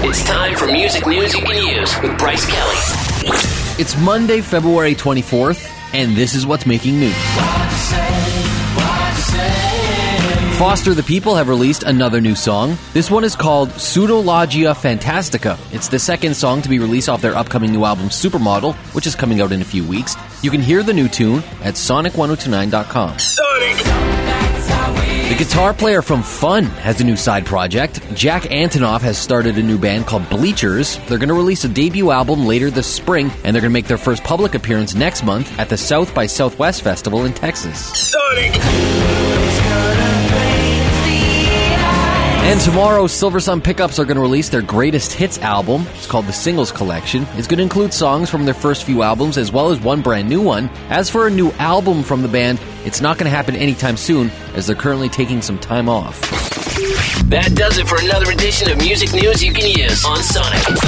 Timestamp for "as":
49.36-49.52, 49.70-49.78, 50.88-51.10, 54.54-54.66